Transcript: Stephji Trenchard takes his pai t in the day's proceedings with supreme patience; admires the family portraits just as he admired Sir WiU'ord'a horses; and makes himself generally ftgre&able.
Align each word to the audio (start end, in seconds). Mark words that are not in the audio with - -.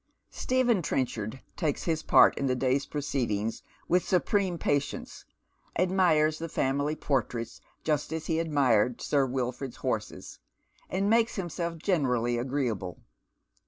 Stephji 0.31 0.81
Trenchard 0.81 1.41
takes 1.55 1.83
his 1.83 2.01
pai 2.01 2.31
t 2.31 2.39
in 2.39 2.47
the 2.47 2.55
day's 2.55 2.87
proceedings 2.87 3.61
with 3.87 4.03
supreme 4.03 4.57
patience; 4.57 5.25
admires 5.77 6.39
the 6.39 6.49
family 6.49 6.95
portraits 6.95 7.61
just 7.83 8.11
as 8.11 8.25
he 8.25 8.39
admired 8.39 8.99
Sir 8.99 9.27
WiU'ord'a 9.27 9.75
horses; 9.75 10.39
and 10.89 11.07
makes 11.07 11.35
himself 11.35 11.77
generally 11.77 12.37
ftgre&able. 12.37 12.97